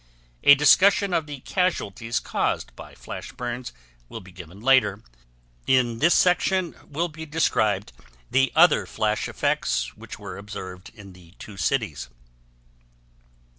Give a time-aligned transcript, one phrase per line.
[0.43, 3.71] A discussion of the casualties caused by flash burns
[4.09, 5.03] will be given later;
[5.67, 7.93] in this section will be described
[8.31, 12.09] the other flash effects which were observed in the two cities.